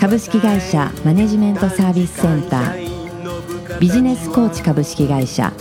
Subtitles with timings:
[0.00, 3.78] 株式会社マネジメントサービスセンター。
[3.80, 5.52] ビジネスコーチ株式会社。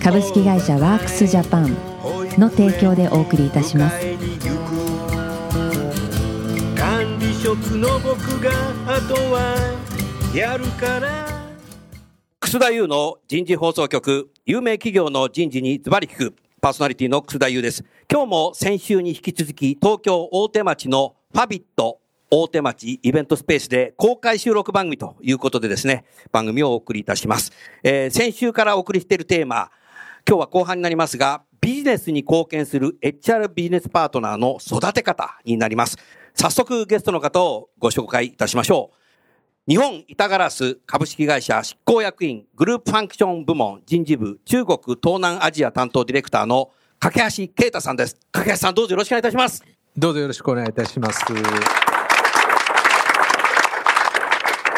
[0.00, 1.76] 株式会社ワークスジャパン
[2.38, 3.98] の提供でお送りいたします。
[6.76, 8.52] 管理職の僕が
[8.86, 9.56] あとは
[10.32, 11.26] やるから。
[12.38, 17.84] 楠田優の人事放送局、有名企業の人事にズバリ聞く、パーソナリティの楠田優です。
[18.08, 21.98] 今日も先週に引き続き、東京大手町のファビット
[22.30, 27.52] 大手町イベントスペースで公開収録番組ということでですね、番組をお送りいたします。
[27.82, 29.70] えー、先週からお送りしているテーマ、
[30.28, 35.96] 今日は後半になりますが、ビジネスに貢献する HR ビジネスパートナーの育て方になります。
[36.34, 38.96] 早速ゲストの方をご紹介いたしましょう。
[39.68, 48.16] 日本板ガラス株式会社執行役員グループファンクション部門人事部中国東南アジア担当ディレクターの架橋啓太さんです。
[48.30, 49.64] 架橋さんどうぞよろしくお願いいたします。
[49.96, 51.24] どうぞよろしくお願いいたします。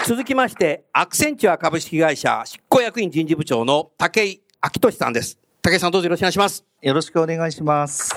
[0.09, 5.39] 続きまして、アクセンチュア株式会社執行役員人事部長の武井明俊さんです。
[5.61, 6.65] 武井さんどうぞよろしくお願いします。
[6.81, 8.15] よろしくお願いします。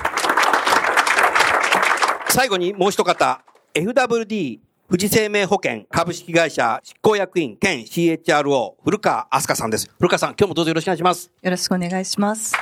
[2.29, 3.41] 最後にもう一方、
[3.73, 9.91] FWD 富士生命保険株式会社執行役員兼 CHRO 古川明日香さんです。
[9.97, 11.29] 古川さん、今日もどうぞよろしくお願いします。
[11.41, 12.53] よろしくお願いします。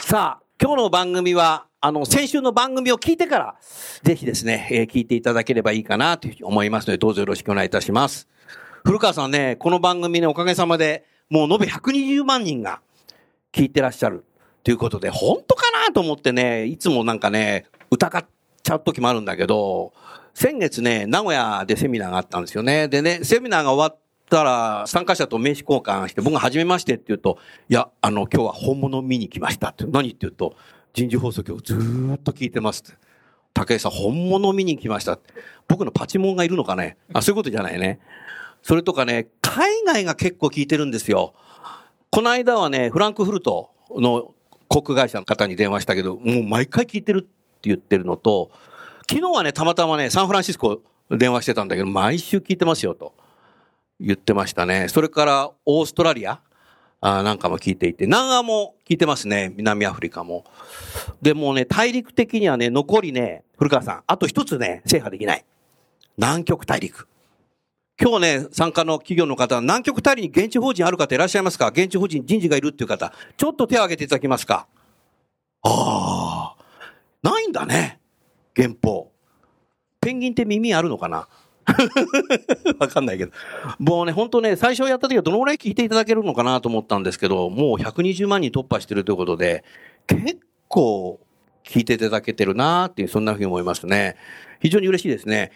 [0.00, 3.56] さあ、今日の番組は、あの、先週の番組を聞いてから、
[4.02, 8.26] ぜひですね、えー、聞いていただければいいかなという思いますので、どうぞよろしくお願いいたします。
[8.82, 12.80] 古川さんね、この番組ね、おかげさまで、もう延べ120万人が
[13.52, 14.24] 聞いてらっしゃる
[14.64, 18.26] ということで、本当かなと思ってね、いつもなんかね、疑っ
[18.62, 19.92] ちゃう時もあるんだけど、
[20.32, 22.88] 先月ね、名古屋でセミナーがあったんですよね。
[22.88, 27.38] でね、セミナーが終わったら、参加者と名刺交換して、僕が初めましてって言うと、
[27.68, 29.84] いや、あの、今日は本物見に来ましたって。
[29.84, 30.54] 何って言うと、
[30.92, 32.98] 人事放送局ずっと聞いてますって。
[33.54, 35.32] 武井さん、本物見に来ましたって。
[35.68, 38.00] 僕のパチモンがいるのかねあ、そういうことじゃないね。
[38.62, 41.34] それとかね、海外が結構聞いてるんですよ。
[42.10, 44.34] この間はね、フランクフルトの
[44.68, 47.28] 航空会社の方に電話したけど、もう毎回聞いてるって
[47.62, 48.50] 言ってるのと、
[49.08, 53.14] 昨日はね、たまたまね、サンフランシスコ電話してたんだけど、毎週聞いてますよと
[54.00, 54.88] 言ってましたね。
[54.88, 56.40] それからオーストラリア？
[57.00, 59.52] あなんかも聞いていて、南アも聞いてますね。
[59.56, 60.44] 南アフリカも。
[61.20, 65.44] でもね、大陸的にはね、残りね、古川さん、あと一つね、制覇できない。
[66.16, 67.06] 南極大陸。
[68.00, 71.68] 今日ね、参加の企業の方、南極大陸に現地法人ある方いらっしゃいますか？
[71.68, 74.66] 現地法人人事がいるっていう方、ちょっと手を挙げていただけますか？
[75.62, 76.64] ああ。
[77.22, 78.00] ないんだね。
[78.56, 79.12] 原稿。
[80.00, 81.28] ペンギンって耳あるのかな？
[82.78, 83.32] わかんないけど。
[83.78, 89.64] もうね、本当ね、最初やった時はどのぐらい聞いていただけるのかなと思ったんですけど、もう120万人突破してるということで、
[90.06, 90.38] 結
[90.68, 91.20] 構
[91.64, 94.16] 聞いていただけてるなっていう、そんなふうに思いますね。
[94.60, 95.50] 非常に嬉しいですね。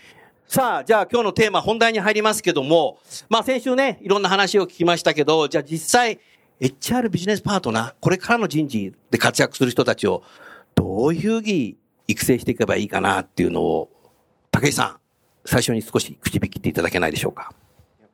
[0.47, 6.19] さあ、じゃあ今日のテーマ本題に入りますけども、まあ先週ね、いろんな話を聞きましたけど、じゃあ実際、
[6.61, 10.23] HR ビジネスパートナー、これからの人事で活躍する人たちを
[10.75, 11.77] どういうふうに
[12.09, 13.91] 育成していけばいいかなっていうのを、
[14.51, 15.00] 武井さん、
[15.51, 17.53] 最初に少し口引きっていただけないでしょうか。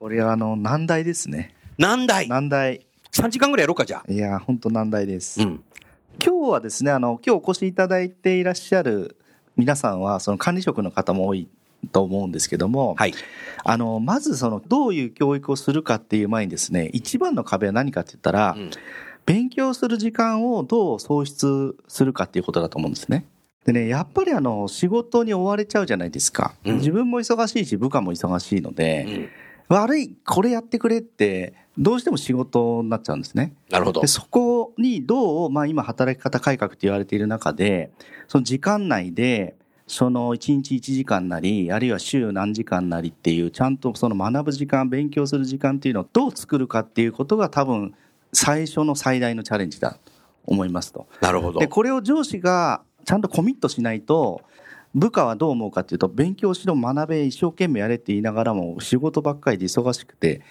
[0.00, 1.54] これはあの、難題ですね。
[1.76, 2.86] 難題難題。
[3.12, 4.10] 3時間ぐらいやろうか、じゃあ。
[4.10, 5.42] いや、本当難題です。
[5.42, 5.62] うん。
[6.18, 9.18] 今日はですね、あの、今日お越しいただいていらっしゃる
[9.54, 11.46] 皆さんは、その管理職の方も多い
[11.92, 13.12] と思うんですけども、はい、
[13.64, 18.70] あのまずそのどういう教育をするかっていう前にですね一番の壁は何かって言ったら、うん、
[19.24, 23.26] 勉強する時間をどう創出するかっていうことだと思うんですね。
[23.66, 26.54] でね、やっぱりあの、仕事に追われちゃうじゃないですか。
[26.64, 29.28] うん、自分も忙しいし、部下も忙しいので、
[29.68, 33.54] うん、悪い、これやってくれって、どうしても仕事になっちゃうんですね。
[33.68, 34.00] なるほど。
[34.00, 37.90] でそこにどう、まあ今働き方改革って言われている中で、
[38.28, 39.56] その時間内で、
[39.88, 47.94] その1日1時間なり、あるいは週何時間なりっていう、ちゃんとその学ぶ時間、勉強する時間っていうのをどう作るかっていうことが多分、
[48.32, 50.12] 最初の最大のチャレンジだと
[50.44, 51.08] 思いますと。
[51.20, 51.58] なるほど。
[51.58, 54.42] で、これを上司がちゃんとコミットしないと、
[54.94, 60.42] 部下はどう思うかっていうと、勉強しろ、学べ、一生懸命やれって言いながらも、仕事ばっかりで忙しくて、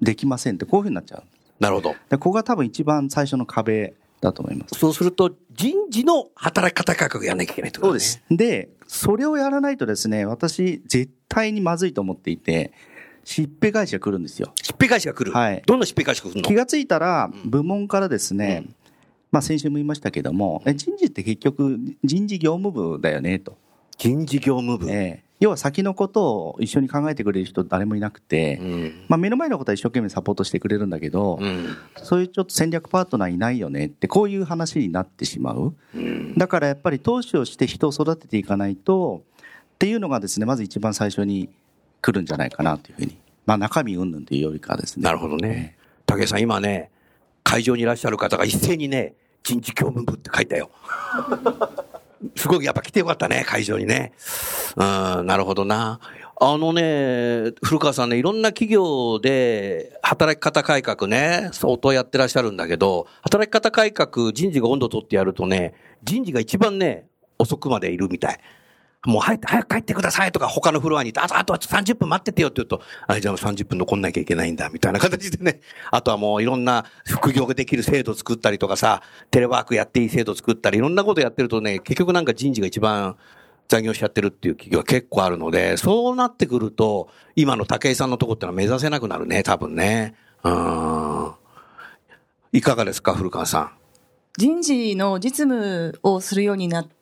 [0.00, 1.22] できませんって、こういうふうになっちゃう。
[1.60, 1.94] なるほど。
[2.08, 4.78] で、ここが多分一番最初の壁だと思います。
[4.78, 8.00] そうすると、人事の働き方改革やらなきゃいけないってことだね。
[8.00, 8.36] そうです。
[8.36, 12.72] で、それをやらないとですね、私、絶対にまずいと思っていて、
[13.22, 14.52] しっぺ返しが来るんですよ。
[14.62, 15.36] しっぺ返しが来る。
[15.36, 16.42] はいどんなしっぺ返しが来るの？
[16.42, 18.64] 気がついたら、部門からですね、
[19.30, 23.56] まあ先週も言いましたけども、え人事って結局人事業務部だよねと。
[23.98, 24.90] 人事業務部。
[24.90, 29.04] ええ要は先のことを一緒に考えてくれる人誰もいなくて、うん。
[29.08, 31.74] まあ目の前のことは一生懸命サポートしてくれるんだけど、うん。
[31.96, 35.74] そういうちょっと戦略パートナーいないよねって、こういう話になってしまう。
[35.94, 36.34] うん。
[36.36, 39.22] だからやっぱり投資をして人を育てていかないと、
[39.74, 41.48] っていうのがですね、まず一番最初に
[42.02, 43.16] 来るんじゃないかなというふうに。
[43.46, 45.04] まあ中身云々というよりかはですね。
[45.04, 45.74] なるほどね。
[46.04, 46.90] 武井さん、今ね、
[47.42, 50.70] 会場にいらっしゃる方が一斉にね、人事業務部って書いたよ。
[52.36, 54.12] すごい、やっぱ来てよかったね、会場にね。
[54.76, 54.82] う
[55.22, 56.00] ん、なるほどな。
[56.42, 67.06] あのね、古川さんね、いろんな企業で働き方改革ね、相当やってらっしゃるんだけど、働き方改革、人事が温度取ってやるとね、人事が一番ね、
[67.38, 68.40] 遅くまでいるみたい。
[69.06, 75.60] もう早く早く帰ってくださいとか他のフロアにいて、あとあと30分待っててよって言うと、あれじゃあ30分残んなきゃいけないんだみたいな形でね。
[75.90, 83.16] あとはもういろんな副業ができる制度作ったりとかさ、テレワークやっていい制度作ったり、いろんなことやってるとね、結局なんか人事が一番
[83.68, 90.14] 残業しちゃってるっていう企業が結構あるので、そうなってくると、今の武井さんのとこってのは目指せなくなるね、多分ね。
[90.44, 91.32] うん。
[92.52, 93.70] いかがですか、古川さん。
[94.36, 96.99] 人事の実務をするようになって、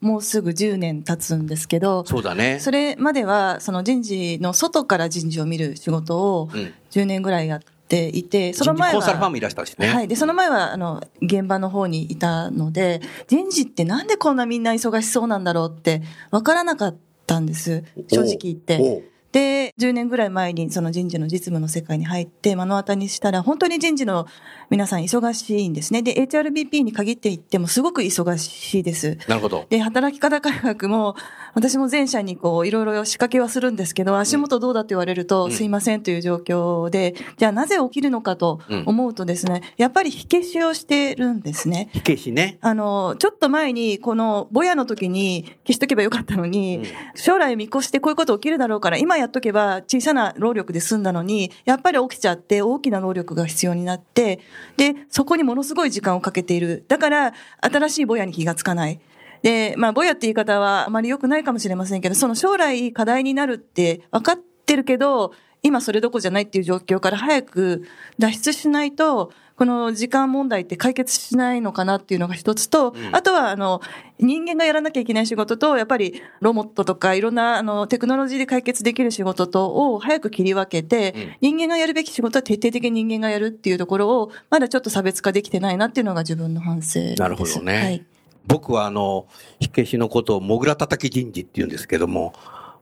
[0.00, 2.58] もうすぐ10年経つんですけど、そうだね。
[2.60, 9.88] それまでは、その人事の外から人事を見る仕事をうん10年ぐらいやっていて、その前人事コンサルファーは、ムいらしたしね。
[9.88, 10.08] はい。
[10.08, 16.96] で、その前は、あの、現場の方にいたので、人事ってなんでこんなみんな忙しそうなんだろうって、わからなかっ
[17.26, 17.84] たんです。
[18.08, 19.04] 正直言って。
[19.32, 24.26] で、10年ぐらい前にその人事の実務の世界に入って目の当たりにしたら、本当に人事の
[24.70, 26.02] 皆さん忙しいんですね。
[26.02, 29.18] で、HRBP に限って言ってもすごく忙しいです。
[29.28, 29.66] なるほど。
[29.70, 31.16] で、働き方改革も、
[31.54, 41.90] 私も前社にこう、いろいろ仕掛けはするんですけど、足元どうだって言われると、うんすいませんという状況で、じゃあなぜ起きるのかと思うとですね、やっぱり火消しをしてるんですね。
[41.92, 42.58] 火消しね。
[42.62, 54.40] あの、ちょっと前に、この、ボヤの時に消しとけばよかったのに、うん将来見越してこういうこと起きるだろうから、今やっとけば小さな労力で済んだのに、やっぱり起きちゃって大きな労力が必要になって、
[54.76, 56.84] で、そこにものすごい時間をかけている。
[56.88, 59.00] だから、新しいボヤに気がつかない。
[59.42, 65.32] で、まあ、ボヤって言い方はあまり良くないかもしれませんけど、その将来課題になるって分かってるけど、
[65.62, 67.84] 今それどこじゃないっていう状況から早く
[68.18, 73.80] 脱出しないと、この時間問題って解決しないのかなっていうのが一つと、んあとは、あの、
[74.18, 87.22] 人間がやらなきゃいけない仕事と、やっぱりロボットとかいろんな、あの、テクノロジーで解決できる仕事とを早く切り分けて、人間がやるべき仕事は徹底的に人間がやるっていうところを、まだちょっと差別化できてないなっていうのが自分の反省です。
[87.22, 87.74] なるほどね。
[87.76, 88.04] はい。
[88.48, 89.26] 僕はあの、
[89.60, 92.32] 火消しのことをモグラ叩き人事って言うんですけども、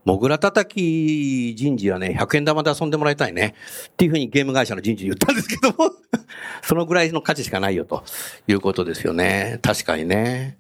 [0.05, 3.55] モグラ叩き人事はね、100円玉で遊んでもらいたいね。
[3.89, 5.93] っていうふうにゲーム会社の人事に言ったんですけども、
[6.63, 8.03] そのぐらいの価値しかないよと
[8.49, 9.59] いうことですよね。
[9.63, 10.57] 確かにね。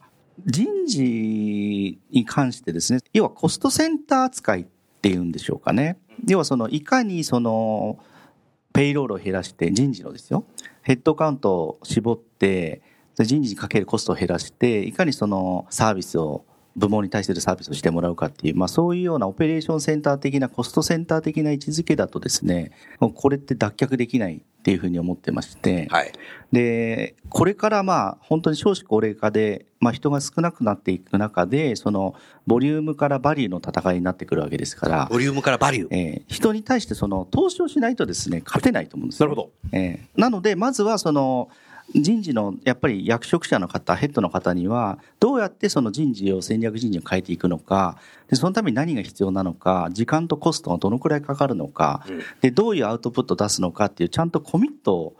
[0.47, 4.67] 人事に関してですね、要はコストセンター扱いっ
[5.01, 5.99] ていうんでしょうかね。
[6.27, 7.99] 要はその、いかにその、
[8.73, 10.45] ペイロールを減らして、人事のですよ、
[10.83, 12.83] ヘッドカウントを絞って、
[13.19, 16.45] 人事にかけるコストを減らして、いかにそのサービスを、
[16.77, 22.73] 部門に対するサービスをしてもらうかっていう、まあそういうようなオペレーションセンター的な、コストセンター的な位置づけだとですね、
[23.15, 26.13] これって脱却できないっていうふうに思ってまして、はい。
[26.53, 32.15] で、これからまあ本当に少子高齢化で、まあ人が少なくなっていく中で、その
[32.47, 35.89] ボリュームからバリューの戦いになってくるわけですから、ボリュームからバリュー。
[35.91, 39.77] えー人に対してその投資をしないとですね、勝てないと思うんですよなるほど。
[39.77, 41.49] えーなので、まずはその
[41.95, 52.21] 人事のやっぱり役職者の方、ヘッドの方には、どうやってその人事を戦略人事を変えていくのか、でそのために何が必要なのか、時間とコストがどのくらいかかるのか、うん。
[52.41, 55.17] でどういうアウトプットを出すのかっていう、ちゃんとコミットを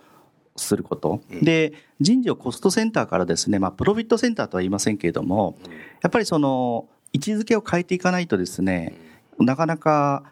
[0.57, 1.21] すること。
[1.31, 1.45] うん。
[1.45, 5.59] で、人事をコストセンターからですね、まあ、プロフィットセンターとは言いませんけれども、
[6.03, 8.95] やっぱりその、位置づけを変えていかないとですね、
[9.39, 10.23] なかなか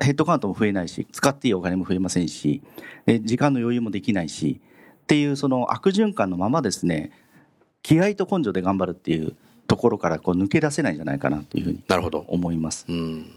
[0.00, 2.62] ヘッドカウントも増えないし、使っていいお金も増えませんし、
[3.06, 4.60] え時間の余裕もできないし、
[5.10, 7.10] っていうその悪循環のままですね、
[7.82, 9.34] 気合と根性で頑張るっていう
[9.66, 12.24] ところからこう抜け出せないんじゃないかなというふうになるほど。
[12.28, 12.86] 思います。
[12.88, 13.28] うん。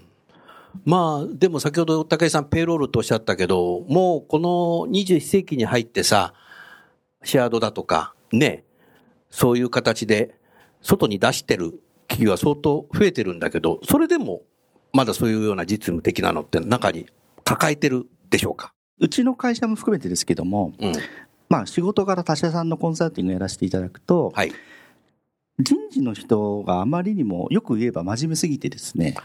[0.86, 4.48] まあ、でも先ほど武井さんペイロールとおっしゃったけど、もうこの
[4.92, 6.36] 21世紀に入ってさ、
[7.24, 8.63] シェアードだとか、ね、
[9.32, 10.36] そういう形で
[10.80, 14.44] 外に出してる企業は相当増えてるんだけど、それでも
[14.92, 17.08] まだそういうような実務的なのって中に
[17.44, 18.75] 抱えてるでしょうか？
[19.00, 20.94] うちの会社も含めてですけども、うん。
[21.50, 24.52] まあ仕事から他社さんのコンサルティングをやらせていただくと、はい。
[25.60, 29.16] 人事の人があまりにもよく言えば真面目すぎてですね、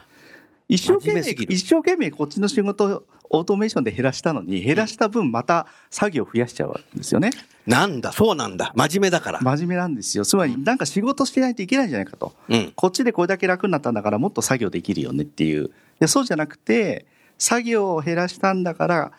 [0.69, 7.31] 一生懸命、一生懸命こっちの仕事をオートメーションで減らしたのに、減らした分また作業を増やしちゃうんですよね。
[7.67, 8.73] なんだ、そうなんだ。
[8.75, 9.41] 真面目だから。
[9.41, 10.25] 真面目なんですよ。
[10.25, 12.35] つまりなんか仕事してないといけないんじゃないかと。
[12.49, 12.73] うん。
[12.75, 15.71] こっちでこれだけ楽になったんだからもっと作業できるよねっていう。
[16.01, 17.07] でそうじゃなくて、
[17.39, 19.13] 作業を減らしたんだから、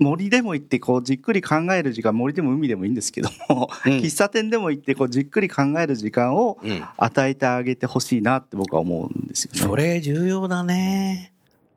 [0.00, 6.82] 森でも行ってこうじっくり考える時間、森でも海でもいいんですけども、うん喫茶店でも行ってこうじっくり考える時間をうん。
[6.96, 9.60] 与えてあげてほしいなって僕は思うんですよね。
[9.60, 11.32] それ重要だね。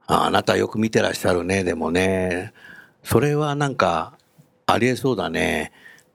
[0.07, 2.53] ああなたよく見てらっしゃるね、でもね。
[3.03, 4.17] それはなんか、
[4.65, 5.71] ありえそうだね。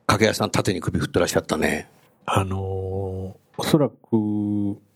[0.07, 1.89] 掛屋さん縦に首振ってらっしゃったね。
[2.25, 3.95] あのーおそらく、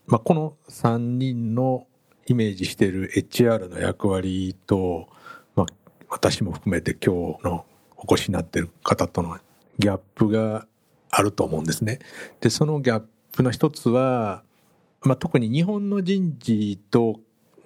[0.07, 1.87] まあ、この3人の
[2.27, 5.22] イメージしている HR の役割と、まあ、
[6.13, 7.65] 私も含めて今日の
[7.97, 9.39] お越しになっている方との
[9.79, 10.67] ギャップが
[11.11, 12.01] あると思うんですね。
[12.41, 13.03] で、そのギャッ
[13.33, 14.43] プの一つは、
[15.01, 17.19] まあ、特に日本の人事と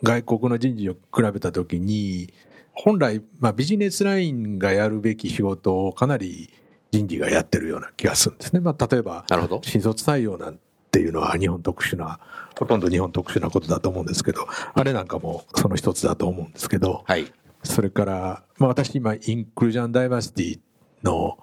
[0.02, 2.32] 外国の人事を比べたときに、
[2.72, 6.50] 本来、まあ、ビジネスラインがやるべき仕事をかなり
[6.92, 8.60] 人事がやってるような気がするんですね。
[8.60, 9.24] まあ、例えば。
[9.64, 10.60] 新卒採用なん
[10.92, 12.20] ていうのは日本特殊な、
[12.56, 17.32] ほとんど日本特殊なことだと思うんですけど、あれなんかもその一つだと思うんですけど、はい。
[17.66, 20.60] それから、まあ私今、インクルージョンダイバーシティ
[21.02, 21.38] の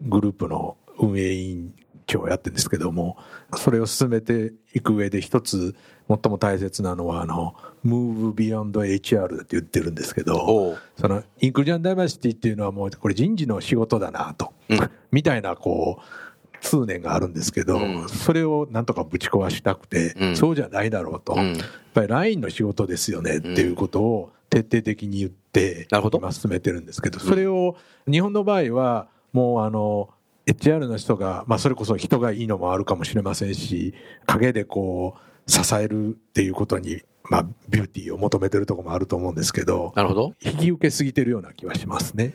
[0.00, 1.74] グループの運営委員
[2.06, 3.16] 長をやってるんですけども、
[3.56, 5.74] それを進めていく上で一つ
[6.08, 7.54] 最も大切なのは、あの、
[7.84, 10.78] Move Beyond HR って言ってるんですけど。
[10.96, 14.90] そのインクルージョンダイバーシティっていうのはもうこれ人事の仕事だなと、うん。
[15.10, 18.08] みたいなこう通念があるんですけど、うん。
[18.08, 20.36] それをなんとかぶち壊したくて、うん。
[20.36, 21.56] そうじゃないだろうと、うん。
[21.56, 27.76] やっぱり LINE の仕事ですよねっていうことを徹底的に言って、今進めてるんですけど、それを
[28.08, 30.10] 日本の場合はもうあの
[30.46, 33.94] HR の人が、まあ、それこそ人がいいのもあるかもしれませんし
[34.26, 40.34] 陰でこう支えるっていうことに、まあ、ビューティーを求めてるところもあると思うんですけどなるほど。
[40.40, 42.34] 引き受けすぎてるような気はしますね。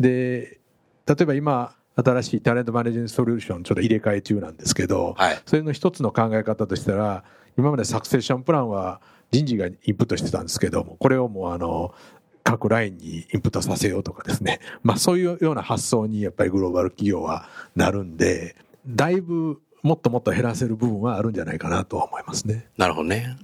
[0.00, 0.58] で
[1.06, 5.42] 例えば今新しいタレントマネージメントソリューションちょっと入れ替え中なんですけど、はい。
[5.44, 7.24] それの一つの考え方としたら
[7.58, 11.94] 今までサクセッションプランは人事がインプットしてたんですけどもこれをもうあの
[12.42, 18.56] 各ラインにインプットさせようとかですね、 まあ、そういうような発想にやっぱりグローバル企業はなるんで
[18.86, 22.66] だいぶもっともっと減らせる部分はあるんじゃないかなと思いますね。
[22.76, 23.36] なるほどね。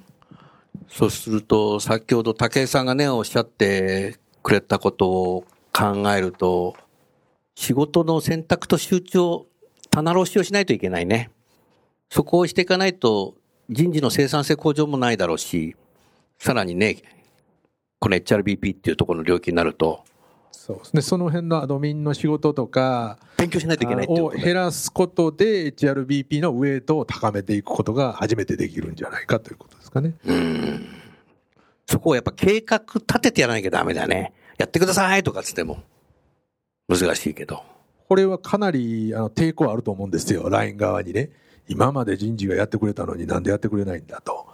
[0.88, 6.76] そうすると、先ほど武井さんがね、おっしゃってくれたことを考えると、
[7.54, 9.46] 仕事の選択と集中を
[9.90, 11.30] 棚卸しをしないといけないね。
[12.10, 13.34] そこをしていかないと、
[13.68, 15.76] 人事の生産性向上もないだろうし、
[16.38, 17.02] さらにね、
[17.98, 20.04] この HRBP っていうところの領域になると、
[20.52, 30.14] そうですねその辺のアドミンの仕事とか勉強しないといけないをことで減らすことで HRBP のウェイトを高めていくことが初めてできるんじゃないかということですかね。
[30.24, 30.86] うん。
[31.86, 34.32] そこをやっぱ計画立ててやらなきゃダメだね。
[34.58, 35.78] やってくださいとかつっても、
[36.88, 37.62] 難しいけど。
[38.08, 41.30] これはかなりあの抵抗あると思うんですよ、LINE 側にね。
[41.68, 44.46] 今まで人事がやってくれたのになんでやってくれないんだと。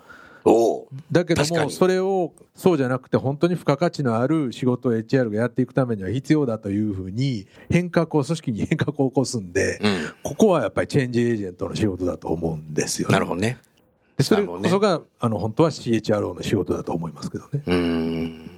[0.45, 0.88] おお。
[1.11, 10.12] だけども、それをそうじゃなくて本当に付加価値のある仕事を HR がやっていくためには必要だというふうに変革を、組織に変革を起こすんで、うん。
[10.23, 13.12] ここはやっぱりチェンジエージェントの仕事だと思うんですよね。
[13.12, 13.59] なるほどね。
[14.16, 17.62] でそれこそが、あの、本当は CHRO の仕事だと思いますけどね。
[17.66, 18.50] うーん。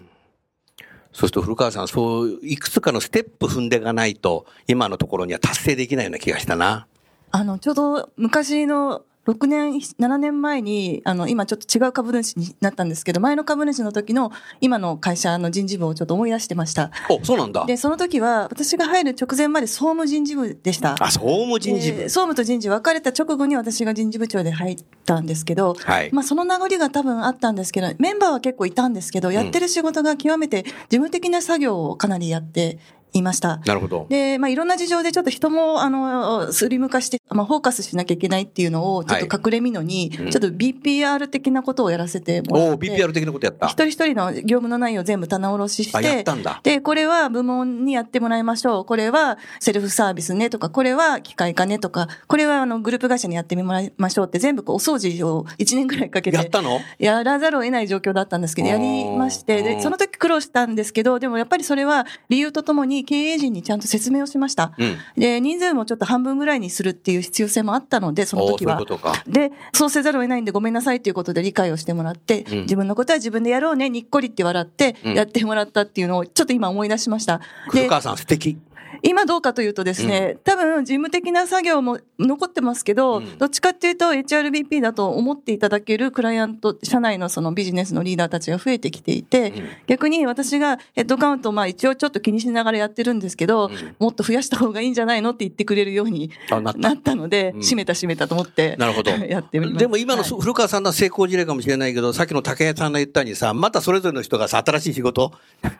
[1.12, 6.88] そうすると古川さん、そう、いくつかのステップ踏んでいかないと、今のところには達成できないような気がしたな。
[7.34, 16.92] あの、ちょうど昔の6年、7年前に、あの、今ちょっと違う株主になったんですけど、前の株主の時の今の会社の人事部をちょっと思い出してました。
[17.10, 17.64] お、そうなんだ。
[17.66, 20.94] で、その時は私が入る直前まで総務人事部でした。
[21.00, 22.08] あ、総務人事部で。
[22.08, 26.10] 総務と人事分かれた直後に私が人事部長で入ったんですけど、はい。
[26.12, 32.78] まあその名残が多分あったんですけど、メンバーは結構いたんですけど、やってる仕事が極めて事務的な作業をかなりやって
[33.14, 33.58] いました。
[33.64, 34.06] なるほど。
[34.10, 42.86] で、まあ、いろんな事情でちょっと人も、あの、スリム化して、まあ、フォーカスしなきゃいけないっていうのを、ちょっと隠れみのに、うんちょっと BPR 的なことをやらせてもらおお、って。
[42.88, 43.66] BPR 的なことやった。
[43.66, 46.60] 一人一人の業務の内容を全部棚卸ししあ、やてった、んだ。
[46.64, 48.84] で、これは部門にやってもらいましょう。
[48.84, 56.80] これはセルフサービスねとか、これは機械化ねとか、これはあのグループ会社にやってもらいましょうって全部こうお掃除を1年ぐらいかけてやったの？
[56.98, 64.72] やらざるを得ない状況だったんですけど、やりまして、で、うんその時苦労したんですけど、でもやっぱりそれは理由とともに経営陣にちゃんと説明をしました。
[64.78, 64.96] うん。
[65.16, 69.32] で、人数もちょっと半分ぐらいにするっていう必要性もあったので、その時はそう。
[69.32, 77.38] で、そうせざるを得ないんでごめんなさいということで理解をしてもらって、うん自分のことは自分でやろうね、にっこりって笑ってうんやってもらったっていうのをちょっと今思い出しました。
[77.38, 77.44] で、
[77.80, 78.58] 古川さん素敵。
[79.02, 83.38] 今どうかというとですね、多分事務的な作業も残ってますけど、うん。
[83.38, 89.52] どっちかっていうと HRBP だと思っていただけるクライアント、社内のそのビジネスのリーダーたちが増えてきていて、
[89.86, 97.14] 逆に私がヘッドカウントをまあ一応ちょっと気にしながらやってるんですけど、もっと増やした方がいいんじゃないのって言ってくれるようにあなった。
[97.14, 97.60] ので、うん。
[97.60, 99.10] 閉めた閉めたと思って、なるほど。
[99.26, 99.78] やってみます。
[99.78, 100.30] でも今のはい。
[100.40, 105.32] 古川さんの成功事例かもしれないけど、さっきの竹谷さんが言ったようにさ、またそれぞれの人がさ、新しい仕事、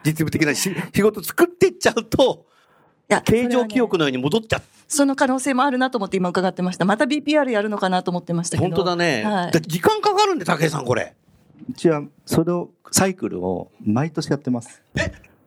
[0.04, 2.46] 実務的なし仕事作っていっちゃうと、
[3.08, 4.62] 形状記憶のように戻っちゃう。
[4.88, 6.84] その可能性もあるなと思って今伺ってました。
[6.84, 8.68] また BPR やるのかなと思ってましたけど。
[8.68, 9.24] 本当だね。
[9.24, 11.14] はいだ時間かかるんで、竹谷さん、これ。
[11.68, 14.82] うちはそれをサイクルを毎年やってます。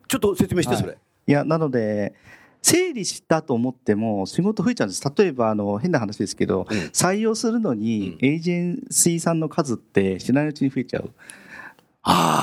[0.08, 0.96] ちょっと説明して、それ。
[1.26, 2.14] いや、なので、
[2.62, 5.02] 整理したと思っても仕事増えちゃうんです。
[5.16, 11.10] 例えば、あの、変な話ですけど、うん採用するのに、エージェンシーさんの数って知らないうちに増えちゃう。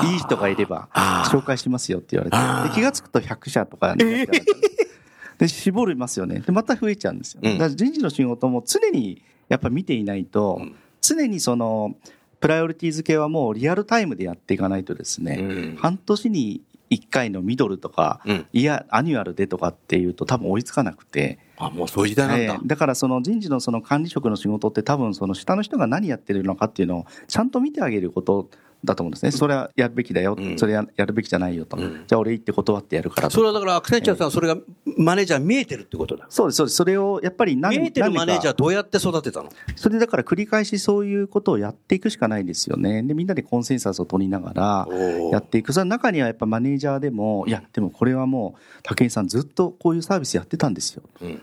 [0.06, 0.88] いい人がいれば、
[1.30, 2.68] 紹介しますよって言われて。
[2.68, 4.44] で、気がつくと100社とかになっちゃう
[5.38, 6.40] で、絞りますよね。
[6.40, 7.40] で、また増えちゃうんですよ。
[7.42, 11.94] うんだから人事の仕事も常にやっぱ見ていないと、うん常にその、
[12.40, 22.54] プライオリティ付けはもうリアルタイムでやっていかないとですね、うん半年に1回のミドルとか、うんいや、 annual でとかっていうと多分追いつかなくて、あ、もうそういう時代なんだ。
[22.54, 28.48] ええだからその人事のその管理職の仕事って多分その下の人が何やってるのかっていうのをちゃんと見てあげること
[28.84, 29.30] だと思うんですね。
[29.30, 31.76] それはやるべきだよ、うんそれややるべきじゃないよと。
[31.76, 34.56] うんじゃあ俺行って断ってやるからとそれはだから、アクセンチュアさん、それが
[34.96, 36.26] マネージャー見えてるってことだ。
[36.28, 36.76] そうです、そうです。
[36.76, 39.50] それをやっぱり何見えてるマネージャーどうやって育てたの？
[39.74, 43.02] それだから繰り返しそういうことをやっていくしかないですよね。
[43.02, 44.88] で、みんなでコンセンサスを取りながら
[45.32, 45.72] やっていく。
[45.72, 51.02] その中にはやっぱマネージャーでも、いや、でもこれはもう、武井さんずっとこういうサービスやってたんですよ。
[51.22, 51.40] うんうん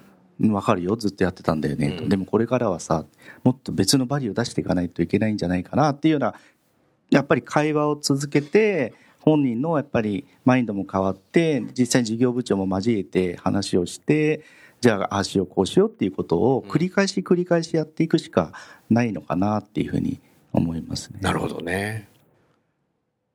[0.52, 3.06] わかるよ、ずっとやってたんだよね、とうんでもこれからはさ、
[3.44, 6.34] もっと別のバリューを出していかないといけないんじゃないかなっていうような、
[7.16, 14.42] やっぱり会話を続けて、本人のやっぱりマインドも変わって、実際に事業部長も交えて話をして、
[14.82, 18.52] じゃあ、ああしよう、こうしようっていうことを繰り返し繰り返しやっていくしか
[18.90, 20.20] ないのかなっていうふうに
[20.52, 21.20] 思いますね。
[21.22, 22.10] なるほどね。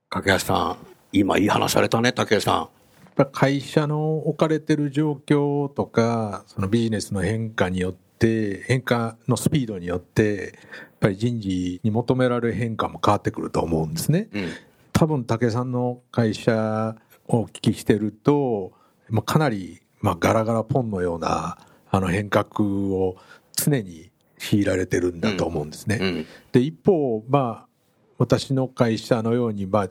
[0.09, 2.55] 掛橋さん、今いい話されたね、竹谷さん。
[2.55, 2.69] やっ
[3.15, 14.27] ぱ会社の置かれてる状況とか、そのビジネスの変化によって、変化のスピードによって、やっぱり人事に求められる変化も変わってくると思うんですね。
[14.33, 14.49] うん。
[14.91, 16.95] 多分武井さんの会社
[17.27, 18.73] をお聞きしてると、
[19.09, 21.57] まあ、かなり、まあ、ガラガラポンのような
[21.89, 23.15] あの変革を
[23.53, 25.99] 常に強いられてるんだと思うんですね。
[26.01, 26.25] うん。
[26.51, 27.67] で一方、まあ、
[28.17, 29.89] 私の会社のように、まあ、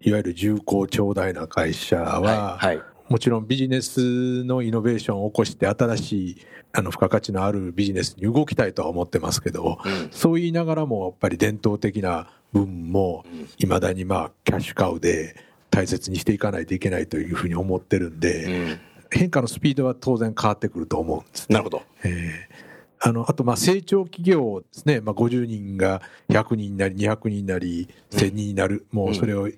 [0.00, 2.76] いわゆる重厚長大な会社は、はい。
[2.76, 2.95] はい。
[3.08, 6.36] もちろんビジネスのイノベーションを起こして新しい
[6.72, 10.08] あの付加価値のあるビジネスに動きたいとは思ってますけど、うん。
[10.10, 13.24] そう言いながらもやっぱり伝統的な部分も
[13.58, 15.36] いまだにまあキャッシュカウで
[15.70, 18.80] 大切にしていかないといけないというふうに思ってるんで、うん。
[19.10, 21.54] 変化のスピードは当然変わってくると思うんですね。
[21.54, 21.82] なるほど。
[22.02, 22.66] えー
[22.98, 29.48] あのあとまあ成長企業ですね、まあ、50人が100人になり200人になり1000人になる、もうそれを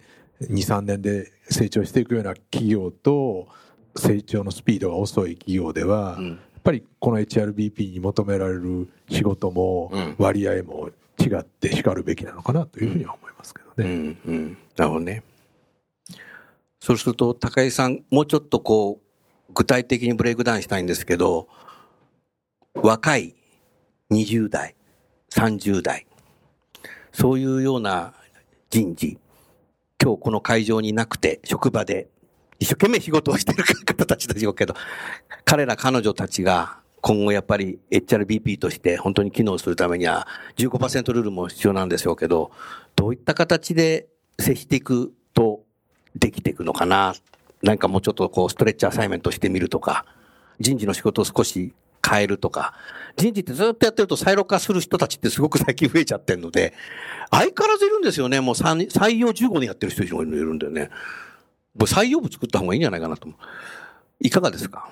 [0.42, 3.48] 23年で成長していくような企業と
[3.96, 13.88] 成長のスピードが遅い企業では、うんやっぱりこの HRBP に求められる仕事もうん割合も違ってしかるべきなのかなというふうには思いますけどうね。
[13.88, 14.18] ん。
[14.26, 14.58] うん。
[14.76, 15.22] なるほどね。
[16.80, 19.00] そうすると、高井さん、もうちょっとこ
[19.48, 21.48] う、具体的にブレイクダウンしたいんですけど、
[22.74, 23.34] 若い
[24.10, 24.74] 20代、
[25.30, 26.06] 30代、
[27.12, 28.14] そういうような
[28.68, 29.18] 人事、
[30.00, 32.08] 今日この会場になくて、職場で
[32.60, 34.74] 一生懸命仕事をしてる方たちでしょうけど、
[35.44, 42.52] 彼ら彼女たちが今後やっぱり HRBP として本当に機能するためには15%ルールも必要なんでしょうけど、
[42.94, 44.06] どういった形で
[44.38, 45.64] 接していくと
[46.14, 47.14] できていくのかな？
[47.62, 50.06] なんかもうちょっとこうストレッチアサイメントしてみるとか、
[50.60, 51.74] 人事の仕事を少し
[52.06, 52.74] 変えるとか、
[53.16, 56.72] 人事ってずっとやってるとサイロ化する人たちってすごく最近増えちゃってるので、
[57.30, 58.40] 相変わらずいるんですよね。
[58.40, 60.90] もう採採用15年やってる人いるんだよね。
[61.74, 63.38] もう採用部作った方がいいんじゃないかなと思う。
[64.20, 64.90] いかがですか？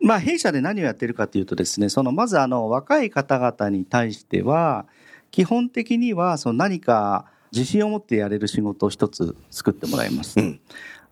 [0.00, 4.86] まあ、弊社で何をやってるかというとですね、そのまずあの若い方々に対しては、
[5.30, 10.38] 基本的にはその何か自信を持ってやれる仕事を一つ作ってもらいます。
[10.38, 10.60] うん。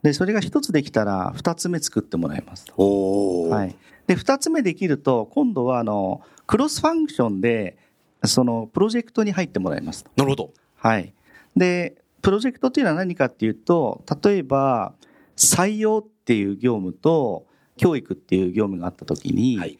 [0.02, 2.66] で、それが一つできたら二つ目作ってもらいます。
[2.76, 3.74] はい。
[4.06, 7.78] で、二つ目できると、今度はあの、クロスファンクションで、
[8.24, 10.04] そのプロジェクトに入ってもらいます。
[10.16, 10.50] なるほど。
[10.76, 11.14] はい。
[11.56, 14.94] で、プロジェクトっていうのは何かっていうと、例えば、
[15.36, 19.78] 採用っていう業務と、教育っていう業務があったときに、はい。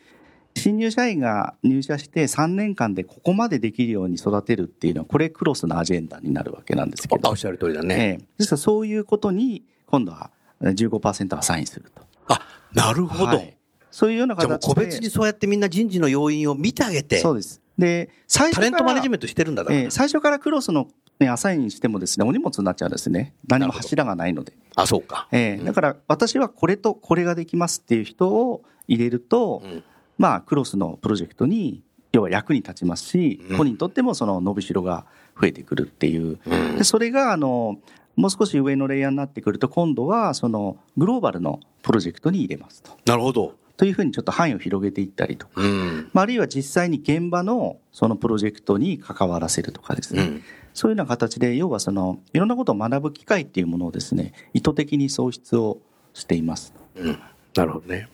[0.56, 7.36] 新入社員が入社して3年間でここまでできるように育てるっていうのは、これクロスのアジェンダになるわけなんですけどあおっ。
[7.36, 7.94] しゃる通りだね。
[7.94, 12.02] ええですからそういうことに、今度は15%はサインすると。
[12.28, 12.40] あ、
[12.72, 13.24] なるほど。
[13.26, 13.56] はい
[13.94, 14.74] そういうような形で。
[14.74, 17.62] 個別にそうやってみんな人事の要因を見てあげて、そうです。
[17.78, 19.80] で、最初タレントマネジメントしてるんだだから。
[19.82, 20.88] えー最初からクロスの、
[21.20, 23.34] ね、アサインにしてもですね、お荷物になっちゃうんですね。
[23.46, 24.52] 何も柱がないので。
[24.74, 25.28] あ、そうか。
[25.30, 29.84] えーだから私はこれとこれができますっていう人を入れると、うん
[30.18, 35.06] まあクロスのプロジェクトに要は役に立ちますし、うん本人にとってもその伸びしろが
[35.40, 36.40] 増えてくるっていう。
[36.44, 37.78] うんでそれがあの
[38.16, 42.92] もう少し上のレイヤーになってくると今度はそのグローバルのプロジェクトに入れますと。
[43.06, 43.54] なるほど。
[43.76, 46.10] というふうにちょっと範囲を広げていったりとか、うん。
[46.12, 50.42] まあ、あるいは実際に現場のそのプロジェクトに関わらせるとかですね、うん。
[50.74, 55.78] そういうような形で、要はその、いろんなことを学ぶ機会っていうものをですね、意図的に創出を
[56.12, 56.72] しています。
[56.94, 57.18] うん。
[57.54, 58.08] なるほどね。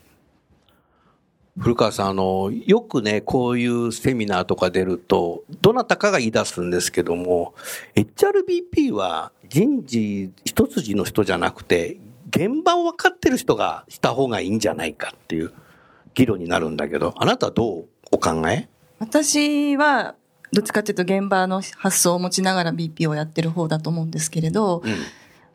[1.59, 7.55] 古川さん、あの、よくね、こういうセミナーとか出ると、どなたかが言い出すんですけども、
[7.97, 11.99] HRBP は人事一筋の人じゃなくて、
[12.31, 15.53] 現場を分かってる人がした方がいいんじゃないかっていう
[16.15, 18.69] 議論になるんだけど、あなたはどうお考え？
[18.99, 20.15] 私は、
[20.53, 24.95] どっちかっていうと現場の発想を持ちながら BP をやってる方だと思うんですけれど、うん。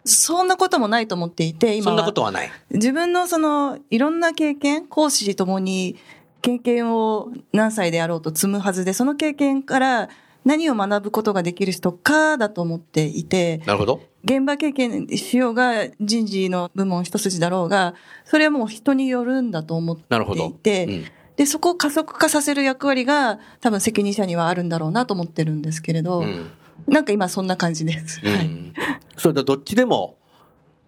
[0.07, 2.51] そんなこともないと思っていて、今そんなはことはない。
[2.69, 5.97] 自分のそのいろんな経験、講師ともに
[6.41, 10.09] 経験を何歳であろうと積むはずで、その経験から
[10.43, 14.01] 何を学ぶことができる人かだと思っていて、なるほど。
[14.25, 17.93] 現場経験しようが人事の部門一筋だろうが、
[18.25, 20.03] それはもう人によるんだと思って。
[20.47, 26.51] いて、うんで、そこを加速化させる役割が多分責任者にはあるんだろうなと思ってるんですけれど、うん
[26.87, 28.21] なんか今そんな感じです。
[28.23, 28.47] うはい。
[28.47, 28.73] ん
[29.17, 30.17] それでどっちでも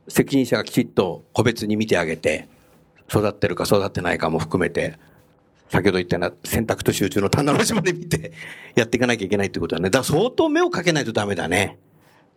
[0.07, 2.47] 責任者がきちっと個別に見てあげて、
[3.09, 4.99] 育ってるか育ってないかも含めて、
[5.69, 8.31] 先ほど言ったような選択と集中の棚の島で見て
[8.75, 9.89] やっていかなきゃいけないってことだね。
[9.89, 11.77] だから相当目をかけないとダメだね。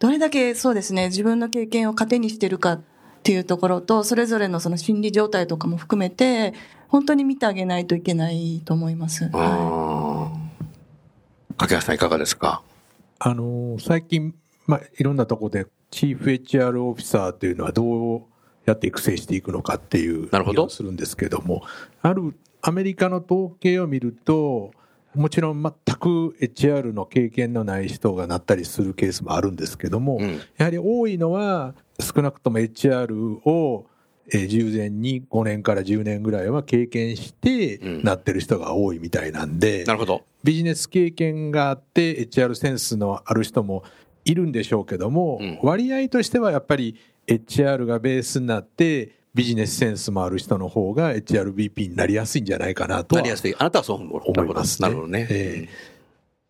[0.00, 2.80] どれだけそうですね、自分の経験を糧にしてるかっ
[3.22, 6.54] ていうところと、それぞれのその心理状態とかも含めて、
[6.88, 9.24] 本当に見てあげないといけないと思います。
[9.26, 11.56] はあー。
[11.58, 12.62] 掛橋さんいかがですか？
[13.18, 14.34] あのー最近、
[14.66, 18.22] まあ、いろんなところで、チーフ HR オフィサーというのはどう
[18.64, 20.52] やって育成していくのかっていうなるほど。
[20.52, 21.62] 議論をするんですけども、
[22.00, 24.70] あるアメリカの統計を見ると、
[25.14, 33.86] もちろん全く HR の経験のない人がなったりするケースもあるんですけども、うんやはり多いのは、少なくとも HR を
[34.32, 40.22] えー従前に5年から10年ぐらいは経験してうんなってる人が多いみたいなんで、なるほど。
[40.44, 43.82] ビジネス経験があって HR センスのある人も
[44.24, 46.96] いるんでしょうけども、うん割合としてはやっぱり
[47.26, 53.54] HR がベースになってビジネスセンスもある人の方が HRBP になりやすいんじゃないかなとはなりやすい。
[53.58, 54.22] あなたはそう思う。
[54.26, 55.26] 思いますねなるほどね。
[55.30, 55.68] え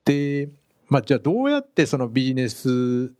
[0.05, 0.49] で、
[0.89, 3.13] まあ、じゃあどうやってそのビジネス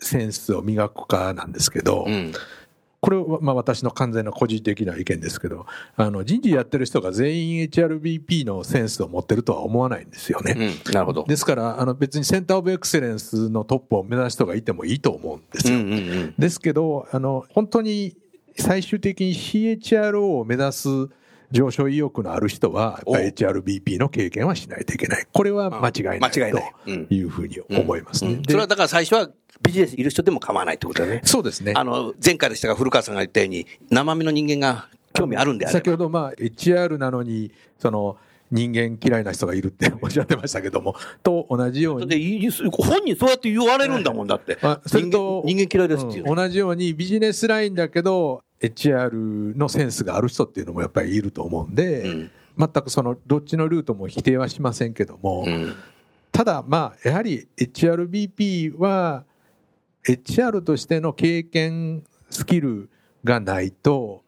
[0.00, 2.32] センスを磨くかなんですけど、うん。
[3.00, 10.54] これはまあ私の完全な個人的な意見ですけど、あの人事やってる人が全員 HRBP のセンスを持ってるとは思わないんですよね。
[10.56, 10.92] うん。
[10.92, 11.24] なるほど。
[11.24, 15.78] ですから、あの別にセンターオブエクセレンスのトップを目指す人がいてもいいと思うんですよ。
[15.78, 16.34] うんうんうん。
[16.38, 18.16] ですけど、あの、本当に
[18.56, 20.88] 最終的に CHRO を目指す
[21.50, 25.26] 上昇意欲のある人は、やっぱり HRBP の経験はしないといけない。
[25.30, 28.40] これは間違いない間違いないうんというふうに思いますね。
[28.46, 29.28] それはだから最初は
[29.62, 31.20] ビジネスいる人でも構わないってことだね。
[31.24, 31.74] そうですね。
[31.76, 35.78] あの、前回でしたが古川さんが言ったように、生身の人間が興味あるんであれば。
[35.78, 38.16] 先ほど、まあ、HR なのに、その、
[38.52, 44.58] 人間嫌いな人がいるっておっしゃってましたけども、と同じようでに、本人そうやって言われるんだもんだって。
[44.62, 46.36] あそれと人間人間嫌いですっていう、うん。
[46.36, 52.30] 同じようにビジネスラインだけど、HR のセンスがある人っていうのもやっぱりいると思うんで、うん。
[52.58, 55.74] 全くその、どっちのルートも否定はしませんけども、うん。
[56.30, 59.24] ただ、まあ、やはり HRBP は、
[60.04, 62.90] HR としての経験、スキル
[63.24, 64.21] がないと、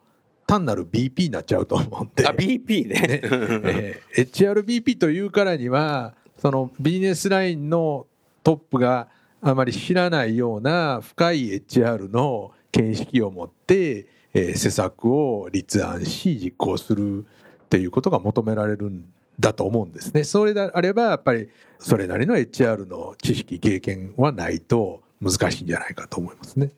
[0.47, 2.27] 単なる BP になっちゃうと思うんで。
[2.27, 3.21] あ、BP ね。
[3.23, 8.05] えー HRBP というからには、そのビジネスラインの
[8.43, 9.07] トップが
[9.41, 19.05] あまり知らないような深い HR の見識を持って、えー施策を立案し実行するっていうことが求められるん
[19.39, 20.23] だと思うんですね。
[20.23, 26.69] それであれば、やっぱりそれなりの HR の知識、経験はないと難しいんじゃないかと思いますね。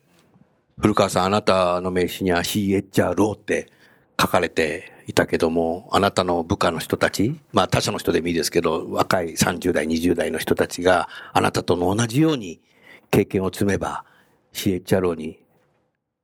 [0.80, 3.68] 古川さん、あなたの名刺には CHRO って
[4.20, 12.60] 書かれていたけども、あなたの部下の人たち、まあ他社の人でもいいですけど、若い30代、20代の人たちがあなたと同じように
[13.10, 14.04] 経験を積めば
[14.52, 15.40] CHRO に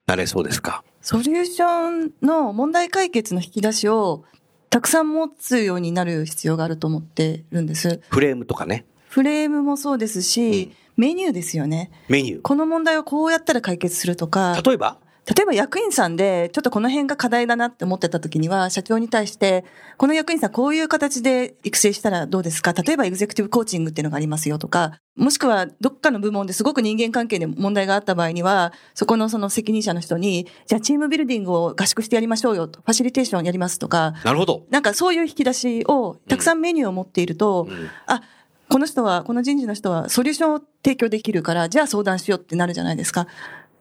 [0.06, 0.84] なれそうですか？
[1.00, 4.24] ソリューションの問題解決の引き出しを
[4.70, 8.00] たくさん持つようになる必要があると思ってるんです。
[8.08, 11.92] フレームとかね、フレームもそうですし、メニューですよね。
[12.08, 12.40] メニュー。
[12.42, 14.98] この問題をこうやったら解決するとか、例えば？
[15.24, 19.64] 例えば役員さんで、ちょっとこの辺が課題だなって思ってた時には、社長に対して、
[19.98, 22.72] この役員さんこういう形で育成したらどうですか？
[22.72, 34.66] 例えばエグゼクティブコーチングっていうのがありますよとか、もしくはどっかの部門ですごく人間関係で問題があった場合には、そこのその責任者の人に、じゃあチームビルディングを合宿してやりましょうよと、ファシリテーションやりますとか、なるほど。
[34.70, 38.20] なんかそういう引き出しを、たくさんメニューを持っていると、うんあ、
[38.68, 43.26] この人は、この人事の人はソリューションを提供できるから、じゃあ相談しようってなるじゃないですか。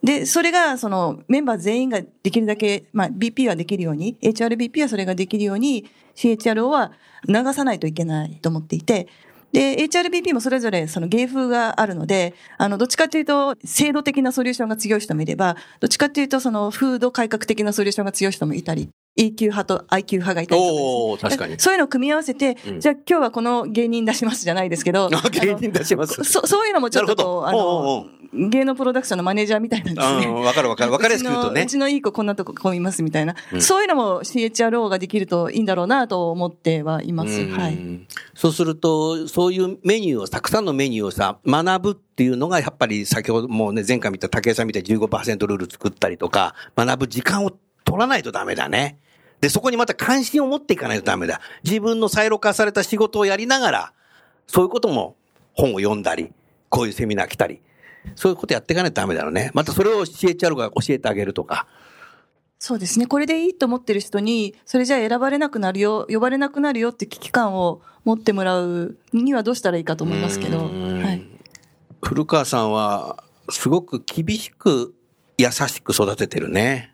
[0.04, 6.92] で、それが、その、メンバー全員ができるだけ、まあ、BP はできるように、HRBP はそれができるように、CHRO は
[7.28, 9.08] 流さないといけないと思っていて、
[9.54, 28.08] で、HRBP もそれぞれその芸風があるので、あの、どっちかというと、制度的なソリューションが強い人もいれば、どっちかというと、その、風土改革的なソリューションが強い人もいたり、EQ 派と IQ 派がいたりとかね確かにそういうのを組み合わせて、うんじゃあ今日はこの芸人出しますじゃないですけど、あ芸人出しますそそういうのもちょっとこう、あの、
[28.50, 30.26] 芸能プロダクションのマネージャーみたいなんですね。
[30.26, 30.92] うん、わかるわかる。
[30.92, 31.90] わかりやすく言うとねうちのう。
[31.90, 37.42] ちのいい子こんなとここういますみたいな、うんそういうのも CHRO ができるといいんだろうなと思ってはいます。
[37.42, 38.08] うんはい。
[38.34, 47.52] そうすると、そういうメニューを、たくさんのメニューをさ、学ぶっていうのが、やっぱり先ほどもうね、前回見た武井さんみたいに15%ルール作ったりとか、学ぶ時間を
[47.94, 48.98] 取らないとダメだね。
[49.40, 51.42] で、そこにまた関心を持っていかないとダメだ。
[51.64, 53.94] 自分のサイロ化された仕事をやりながら、
[54.48, 55.16] そういうことも
[55.54, 56.32] 本を読んだり、
[56.70, 57.62] こういうセミナー来たり、
[58.16, 59.52] そういうことやっていかないとダメだよね。
[59.54, 61.68] またそれを CHR が教えてあげるとか。
[62.58, 63.06] そうですね。
[63.06, 70.62] これでいいと思ってる人に、それじゃあ選ばれなくなるよ、呼ばれなくなるよって危機感を持ってもらうにはどうしたらいいかと思いますけど。
[70.62, 71.24] うんはい。
[72.02, 74.96] 古川さんは、すごく厳しく
[75.38, 76.94] 優しく育ててるね。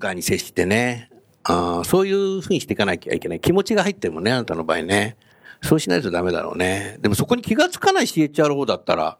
[0.00, 1.10] 部下に接してね。
[1.44, 3.40] あーそういうふうにしていかなきゃいけない。
[3.40, 5.16] 気持ちが入ってるもんね、あなたの場合ね。
[5.62, 6.96] そうしないとダメだろうね。
[7.00, 9.18] でもそこに気がつかない CHRO だったら、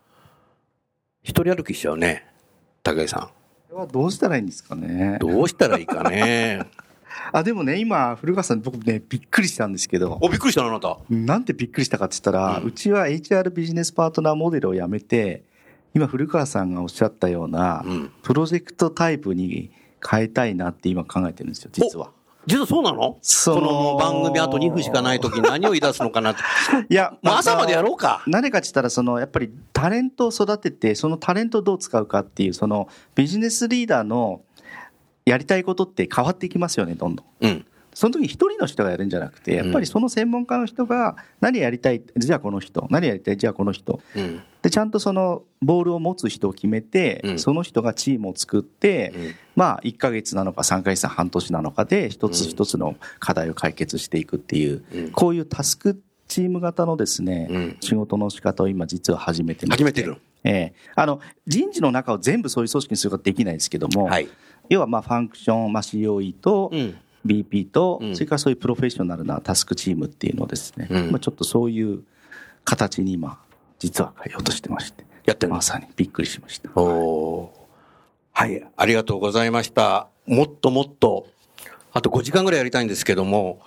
[1.22, 2.26] 一人歩きしちゃうね。
[2.82, 3.30] 武井さ
[3.68, 5.18] これはどうしたらいいんですかねん。。
[5.18, 6.60] どうしたらいいかね。
[7.32, 10.98] あ、でもね、今、古川さん、僕ね、びっくりしたんですけど、お、びっくりしたな、あなた。
[11.10, 15.44] なんてびっくりしたかって言ったら、ううんちは HR ビジネスパートナーモデルをやめて、
[15.94, 18.10] 今、古川さんがおっしゃったような、うん。
[18.22, 19.70] プロジェクトタイプに
[20.08, 22.10] 変えたいなって今考えてるんですよ、実は。
[22.46, 23.18] 実はそうなの？
[23.20, 26.40] その番組あと2分しかない時に何を言い出すのかなって。
[26.88, 28.00] いや、もう朝までやろうか。
[28.00, 28.24] か。
[28.26, 34.40] 何かって言ったら、その、やっぱりタレントを育てて、そのタレントをどう使うかっていう、そのビジネスリーダーの
[35.26, 37.26] やりたいことって変わっていきますよね、どんどん。
[37.42, 37.66] うん。
[38.00, 44.00] その時に一人の人がやるんじゃなくて、やっぱりその専門家の人が何やりたい、じゃあこの人、何やりたい、じゃあこの人。
[44.16, 44.40] うん。
[44.62, 60.16] で、ちゃんとそのボールを持つ人を決めて、うんその人がチームを作って、うんまあ、1ヶ月なのか3ヶ月半年なのかで、一つ一つの課題を解決していくっていう、うんこういうタスクチーム型のですね、うん仕事の仕方を今実は始めてまして始めてる。
[60.44, 64.28] ええあの、人事の中を全部そういう組織にすることはできないですけども、はい。
[64.70, 66.94] 要はまあ、ファンクション、まあ、COE と、うん。
[67.26, 68.14] BP と、うん。
[68.14, 71.10] それからそういうプロフェッショナルなタスクチームっていうのをですね、うん。
[71.10, 72.02] まあ、ちょっとそういう
[72.64, 73.38] 形に今、
[73.78, 76.70] 実は変えようとしてまして、やってまさにびっくりしました。
[76.74, 77.60] おー。
[78.32, 80.08] はい、ありがとうございました。
[80.26, 81.26] もっともっと、
[81.92, 83.60] あと5時間ぐらいやりたいんですけども、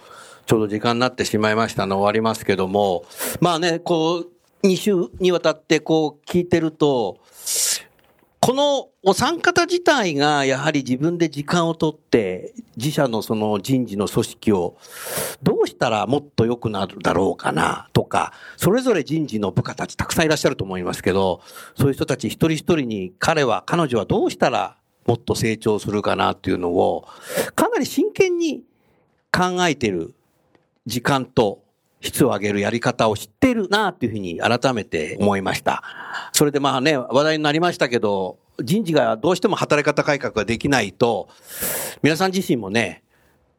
[0.45, 3.05] ちょうど時間になってしまいましたの終わりますけども、
[3.39, 4.27] まあね、こう、
[4.63, 7.19] 2週にわたってこう聞いてると、
[8.45, 14.75] このお三方自体がやはり自分で時間をとって、自社のその人事の組織を
[15.41, 21.39] どうしたらもっと良くなるだろうかなとか、それぞれ人事の部下たちたくさんいらっしゃると思いますけど、
[21.77, 24.75] そういう人たち一人一人に彼は、彼女はどうしたら
[25.07, 27.07] もっと成長するかなっていうのを、
[27.55, 28.65] かなり真剣に
[29.31, 30.13] 考えてる
[30.85, 31.62] 時間と
[32.03, 35.81] 質を上げるやり方を知ってるなっていうふうに改めて思いました。
[36.33, 41.29] それでまあね、話題になりましたけど、人事がどうしても働き方改革ができないと、
[42.03, 43.03] 皆さん自身もね、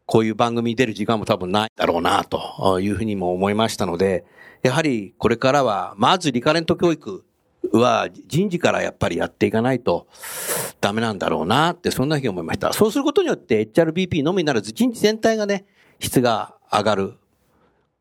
[0.07, 4.25] こういう番組に出る時間も多分ないだろうなというふうにも思いましたので、
[4.63, 7.25] やはりこれからは、まずリカレント教育
[7.73, 10.07] は人事からやっぱりやっていかないと
[10.81, 12.75] ダメなんだろうなって、そんなふうに思いました。
[12.75, 15.65] そうすることによって HRBP のみならず人事全体がね、
[15.99, 17.15] 質が上がる、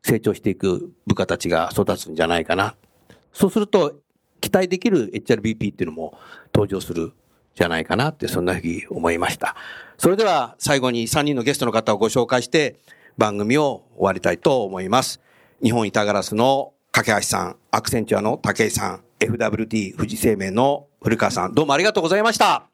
[0.04, 2.76] 成長していく部下たちが育つんじゃないかな。
[3.32, 3.94] そうすると、
[4.40, 6.18] 期待できる HRBP っていうのも
[6.54, 7.12] 登場する
[7.54, 9.56] じゃないかなって、そんなふうに思いました。
[9.96, 12.76] それでは最後に3人のゲストの方をご紹介して
[13.16, 15.20] 番組を終わりたいと思います。
[15.62, 22.73] 日本板ガラスの架橋さん、アクセンチュアの武井さん、FWD 富士生命の古川さん、どうもありがとうございました。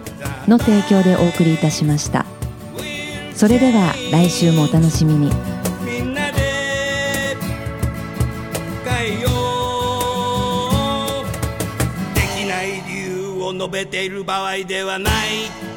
[0.47, 2.25] の提供でお送りいたしました。
[3.35, 5.31] それでは来週もお楽しみに。
[5.83, 7.35] みんなで
[8.85, 9.29] 変えよ
[11.23, 11.25] う。
[12.15, 15.70] できない理由を述べている場合ではない。